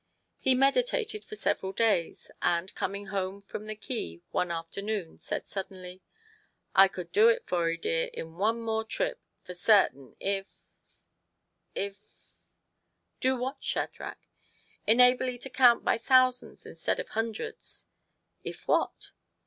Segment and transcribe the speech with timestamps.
[0.39, 6.01] He meditated for several days, and coming home from the quay one afternoon, said suddenly"
[6.75, 10.47] I could do it for 'ee, dear, in one more trip, for certain, if
[11.75, 11.99] if"
[13.21, 14.17] Do what, Shadrach?"
[14.87, 17.85] "Enable 'ee to count by thousands instead of hundreds.""
[18.43, 19.11] If what